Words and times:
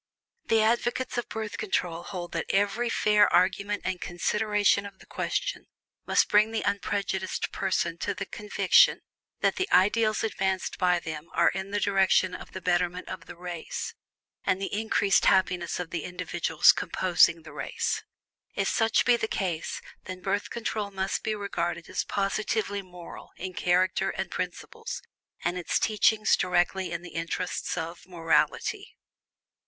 The 0.45 0.63
advocates 0.63 1.19
of 1.19 1.29
Birth 1.29 1.59
Control 1.59 2.01
hold 2.01 2.31
that 2.31 2.47
every 2.49 2.89
fair 2.89 3.31
argument 3.31 3.83
and 3.85 4.01
consideration 4.01 4.83
of 4.87 4.97
the 4.97 5.05
question 5.05 5.67
must 6.07 6.27
bring 6.27 6.49
the 6.49 6.63
unprejudiced 6.63 7.51
person 7.51 7.99
to 7.99 8.15
the 8.15 8.25
conviction 8.25 9.01
that 9.41 9.57
the 9.57 9.69
ideals 9.71 10.23
advanced 10.23 10.79
by 10.79 10.99
them 10.99 11.29
are 11.35 11.49
in 11.49 11.69
the 11.69 11.79
direction 11.79 12.33
of 12.33 12.51
the 12.53 12.61
betterment 12.61 13.09
of 13.09 13.27
the 13.27 13.35
race, 13.35 13.93
and 14.43 14.59
the 14.59 14.73
increased 14.73 15.25
happiness 15.25 15.79
of 15.79 15.91
the 15.91 16.03
individuals 16.03 16.71
composing 16.71 17.43
the 17.43 17.53
race. 17.53 18.01
If 18.55 18.69
such 18.69 19.05
be 19.05 19.17
the 19.17 19.27
case, 19.27 19.81
then 20.05 20.21
Birth 20.21 20.49
Control 20.49 20.89
must 20.89 21.21
be 21.23 21.35
regarded 21.35 21.87
as 21.87 22.03
positively 22.03 22.81
"moral" 22.81 23.33
in 23.37 23.53
character 23.53 24.09
and 24.09 24.31
principles, 24.31 25.03
and 25.45 25.59
its 25.59 25.77
teachings 25.77 26.35
directly 26.35 26.91
in 26.91 27.03
the 27.03 27.11
interests 27.13 27.77
of 27.77 28.07
"morality." 28.07 28.97